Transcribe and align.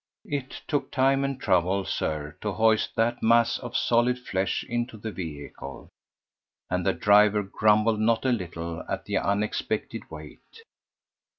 It 0.25 0.63
took 0.67 0.89
time 0.89 1.23
and 1.23 1.39
trouble, 1.39 1.85
Sir, 1.85 2.35
to 2.41 2.53
hoist 2.53 2.95
that 2.95 3.21
mass 3.21 3.59
of 3.59 3.77
solid 3.77 4.17
flesh 4.17 4.63
into 4.67 4.97
the 4.97 5.11
vehicle, 5.11 5.89
and 6.71 6.83
the 6.83 6.91
driver 6.93 7.43
grumbled 7.43 7.99
not 7.99 8.25
a 8.25 8.31
little 8.31 8.83
at 8.89 9.05
the 9.05 9.19
unexpected 9.19 10.09
weight. 10.09 10.63